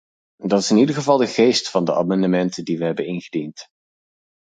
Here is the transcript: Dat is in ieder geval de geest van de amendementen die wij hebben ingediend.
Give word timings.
Dat 0.43 0.59
is 0.59 0.71
in 0.71 0.77
ieder 0.77 0.95
geval 0.95 1.17
de 1.17 1.27
geest 1.27 1.69
van 1.69 1.85
de 1.85 1.95
amendementen 1.95 2.63
die 2.65 2.77
wij 2.77 2.87
hebben 2.87 3.05
ingediend. 3.05 3.67